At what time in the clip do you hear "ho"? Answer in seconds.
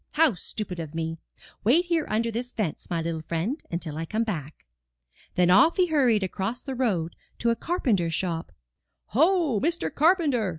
9.09-9.59